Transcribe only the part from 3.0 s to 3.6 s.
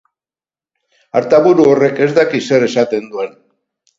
duen.